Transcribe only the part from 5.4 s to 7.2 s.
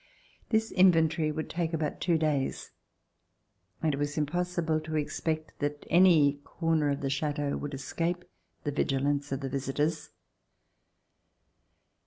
that any corner of the